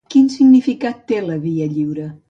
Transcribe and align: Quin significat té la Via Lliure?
Quin 0.13 0.29
significat 0.35 1.05
té 1.13 1.21
la 1.29 1.39
Via 1.47 1.73
Lliure? 1.77 2.13